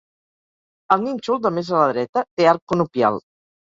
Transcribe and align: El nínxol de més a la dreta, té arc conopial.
El 0.95 1.05
nínxol 1.09 1.39
de 1.45 1.53
més 1.59 1.71
a 1.79 1.85
la 1.85 1.93
dreta, 1.95 2.27
té 2.35 2.53
arc 2.57 2.69
conopial. 2.75 3.27